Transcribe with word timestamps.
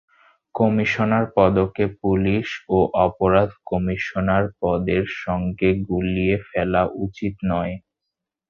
Commissioner 0.55 1.25
পদকে 1.35 1.85
police 2.01 2.47
ও 2.69 2.77
অপরাধ 3.05 3.49
কমিশনার 3.69 4.43
পদের 4.59 5.03
সঙ্গে 5.23 5.69
গুলিয়ে 5.89 6.35
ফেলা 6.47 6.83
উচিত 7.03 7.33
নয়। 7.51 7.73